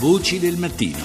[0.00, 0.96] Voci del mattino.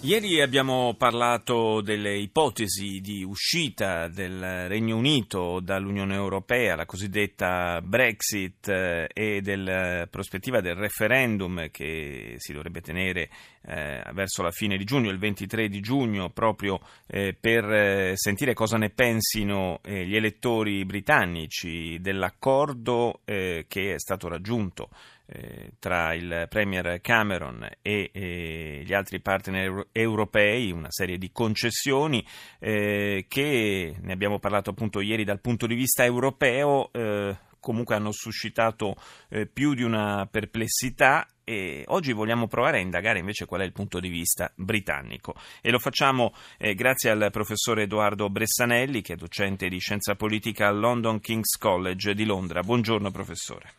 [0.00, 8.66] Ieri abbiamo parlato delle ipotesi di uscita del Regno Unito dall'Unione Europea, la cosiddetta Brexit
[8.68, 13.28] eh, e della prospettiva del referendum che si dovrebbe tenere
[13.66, 18.54] eh, verso la fine di giugno, il 23 di giugno, proprio eh, per eh, sentire
[18.54, 24.88] cosa ne pensino eh, gli elettori britannici dell'accordo eh, che è stato raggiunto
[25.32, 32.24] eh, tra il Premier Cameron e, e gli altri partner europei, una serie di concessioni
[32.58, 36.90] eh, che ne abbiamo parlato appunto ieri dal punto di vista europeo.
[36.92, 38.96] Eh, comunque hanno suscitato
[39.28, 43.72] eh, più di una perplessità e oggi vogliamo provare a indagare invece qual è il
[43.72, 49.16] punto di vista britannico e lo facciamo eh, grazie al professore Edoardo Bressanelli che è
[49.16, 52.62] docente di scienza politica al London King's College di Londra.
[52.62, 53.72] Buongiorno professore.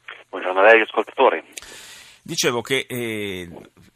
[0.52, 1.44] Buongiorno a lei ascoltatori.
[2.24, 3.50] Dicevo che eh,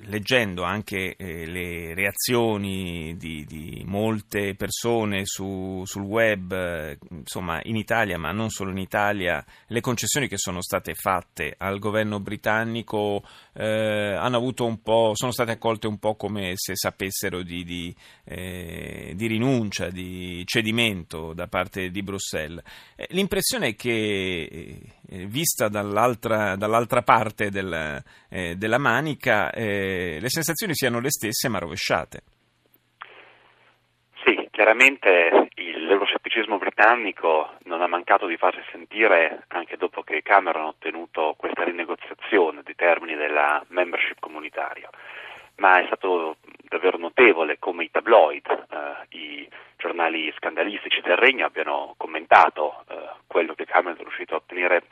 [0.08, 8.18] leggendo anche eh, le reazioni di, di molte persone su, sul web, insomma in Italia,
[8.18, 14.18] ma non solo in Italia, le concessioni che sono state fatte al governo britannico eh,
[14.18, 21.34] sono state accolte un po' come se sapessero di, di, eh, di rinuncia, di cedimento
[21.34, 22.64] da parte di Bruxelles.
[22.96, 24.80] Eh, l'impressione è che,
[25.28, 31.60] vista dall'altra, dall'altra parte del eh, della manica, eh, le sensazioni siano le stesse ma
[31.60, 32.22] rovesciate.
[34.24, 40.68] Sì, chiaramente l'euroscetticismo britannico non ha mancato di farsi sentire anche dopo che Cameron ha
[40.68, 44.90] ottenuto questa rinegoziazione dei termini della membership comunitaria,
[45.58, 49.48] ma è stato davvero notevole come i tabloid, eh, i
[49.78, 52.96] giornali scandalistici del regno abbiano commentato eh,
[53.36, 54.84] quello che Cameron è riuscito a ottenere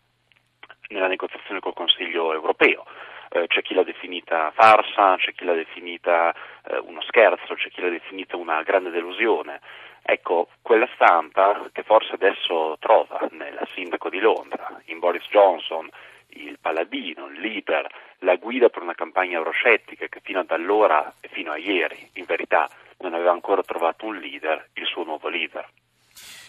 [0.89, 2.83] nella negoziazione col Consiglio europeo
[3.30, 6.36] eh, c'è chi l'ha definita farsa, c'è chi l'ha definita
[6.67, 9.61] eh, uno scherzo, c'è chi l'ha definita una grande delusione.
[10.02, 15.89] Ecco, quella stampa che forse adesso trova nel sindaco di Londra, in Boris Johnson,
[16.31, 17.87] il paladino, il leader,
[18.20, 22.25] la guida per una campagna euroscettica che fino ad allora e fino a ieri, in
[22.25, 25.65] verità, non aveva ancora trovato un leader, il suo nuovo leader.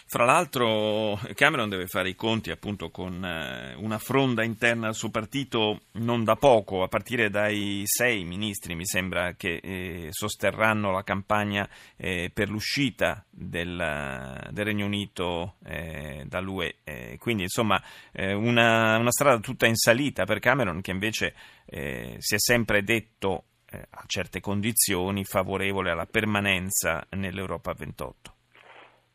[0.07, 5.09] Fra l'altro Cameron deve fare i conti appunto con eh, una fronda interna al suo
[5.09, 11.03] partito non da poco, a partire dai sei ministri mi sembra che eh, sosterranno la
[11.03, 11.67] campagna
[11.97, 16.75] eh, per l'uscita del, del Regno Unito dall'UE.
[17.17, 17.81] Quindi insomma
[18.13, 21.33] una, una, strada tutta in salita per Cameron che invece
[21.65, 28.34] si è sempre detto a certe condizioni favorevole alla permanenza nell'Europa 28.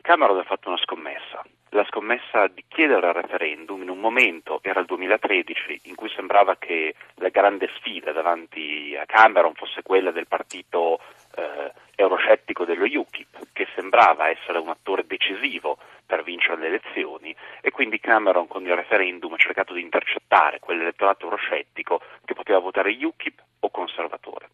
[0.02, 4.80] Cameron ha fatto una scommessa, la scommessa di chiedere il referendum in un momento, era
[4.80, 10.26] il 2013, in cui sembrava che la grande sfida davanti a Cameron fosse quella del
[10.26, 11.00] partito
[11.36, 17.70] eh, euroscettico dello UKIP, che sembrava essere un attore decisivo per vincere le elezioni e
[17.70, 23.40] quindi Cameron con il referendum ha cercato di intercettare quell'elettorato euroscettico che poteva votare UKIP
[23.60, 24.48] o conservatore.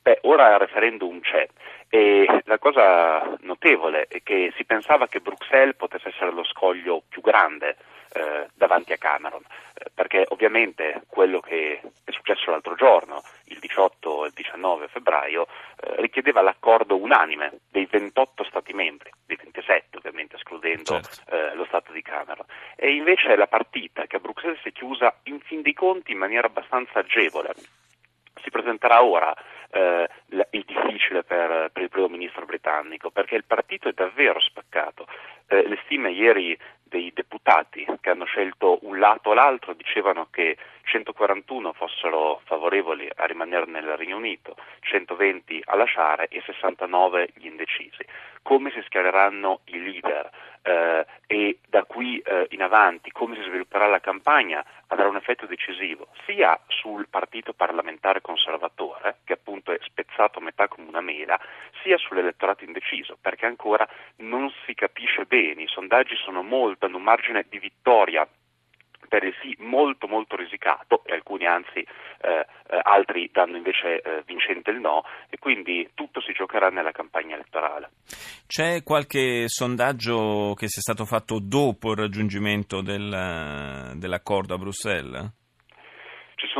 [0.00, 1.46] Beh, ora il referendum c'è
[1.94, 7.20] e la cosa notevole è che si pensava che Bruxelles potesse essere lo scoglio più
[7.20, 7.76] grande
[8.12, 9.42] eh, davanti a Cameron,
[9.74, 15.46] eh, perché ovviamente quello che è successo l'altro giorno, il 18 e il 19 febbraio,
[15.46, 21.30] eh, richiedeva l'accordo unanime dei 28 Stati membri, dei 27 ovviamente escludendo certo.
[21.32, 22.46] Eh, lo Stato di Cameron.
[22.74, 26.18] E invece la partita che a Bruxelles si è chiusa in fin dei conti in
[26.18, 27.54] maniera abbastanza agevole.
[28.42, 29.32] Si presenterà ora
[29.74, 35.06] eh, il difficile per, per, il primo ministro britannico, perché il partito è davvero spaccato.
[35.48, 40.56] Eh, le stime ieri dei deputati che hanno scelto un lato o l'altro dicevano che
[40.84, 48.04] 141 fossero favorevoli a rimanere nel Regno Unito, 120 a lasciare e 69 gli indecisi.
[48.42, 50.30] Come si schiereranno i leader
[50.62, 55.46] eh, e da qui eh, in avanti come si svilupperà la campagna avrà un effetto
[55.46, 59.16] decisivo sia sul partito parlamentare conservatore,
[60.14, 61.38] spezzato a metà come una mela,
[61.82, 63.86] sia sull'elettorato indeciso, perché ancora
[64.18, 68.26] non si capisce bene, i sondaggi sono molto, hanno un margine di vittoria
[69.06, 71.86] per il sì molto molto risicato e alcuni anzi eh,
[72.26, 77.34] eh, altri danno invece eh, vincente il no e quindi tutto si giocherà nella campagna
[77.34, 77.90] elettorale.
[78.46, 85.42] C'è qualche sondaggio che sia stato fatto dopo il raggiungimento del, dell'accordo a Bruxelles?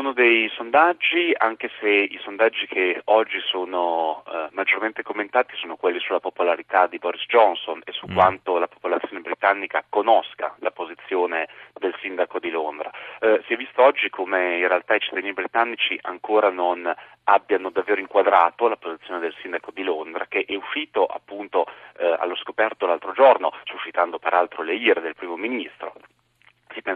[0.04, 5.98] Sono dei sondaggi, anche se i sondaggi che oggi sono eh, maggiormente commentati sono quelli
[5.98, 8.14] sulla popolarità di Boris Johnson e su mm.
[8.14, 12.90] quanto la popolazione britannica conosca la posizione del sindaco di Londra.
[13.18, 17.98] Eh, si è visto oggi come in realtà i cittadini britannici ancora non abbiano davvero
[17.98, 21.64] inquadrato la posizione del sindaco di Londra, che è uscito appunto
[21.96, 25.94] eh, allo scoperto l'altro giorno, suscitando peraltro le ire del primo ministro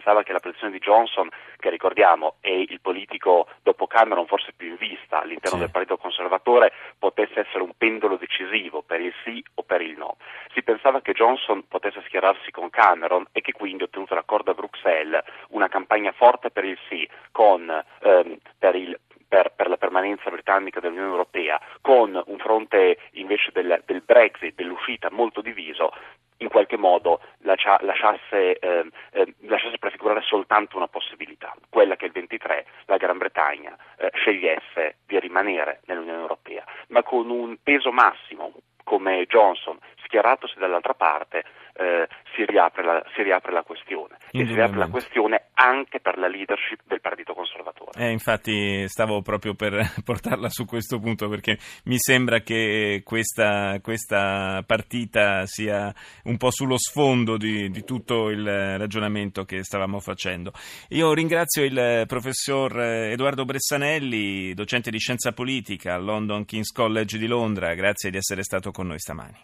[0.09, 1.29] pensava che la posizione di Johnson,
[1.59, 5.65] che ricordiamo è il politico dopo Cameron forse più in vista all'interno sì.
[5.65, 10.17] del Partito Conservatore, potesse essere un pendolo decisivo per il sì o per il no.
[10.55, 15.23] Si pensava che Johnson potesse schierarsi con Cameron e che quindi, ottenuto l'accordo a Bruxelles,
[15.51, 17.69] una campagna forte per il sì con,
[18.01, 23.83] ehm, per il per, per, la permanenza britannica dell'Unione Europea, con un fronte invece del,
[23.85, 25.93] del Brexit, dell'uscita molto diviso,
[26.39, 32.13] in qualche modo lascia, lasciasse, eh, eh, lasciasse, prefigurare soltanto una possibilità, quella che il
[32.13, 38.53] 23 la Gran Bretagna eh, scegliesse di rimanere nell'Unione Europea, ma con un peso massimo
[38.85, 41.45] come Johnson schieratosi dall'altra parte
[41.79, 46.19] eh, si, riapre la, si, riapre la, questione e si riapre la questione anche per
[46.19, 47.93] la leadership del Partito Conservatore.
[47.95, 54.63] Eh, infatti stavo proprio per portarla su questo punto perché mi sembra che questa, questa
[54.67, 55.95] partita sia
[56.25, 58.45] un po' sullo sfondo di, di, tutto il
[58.77, 60.53] ragionamento che stavamo facendo.
[60.89, 67.27] Io ringrazio il professor Edoardo Bressanelli, docente di scienza politica al London King's College di
[67.29, 69.39] Londra, grazie di essere stato con noi stamani.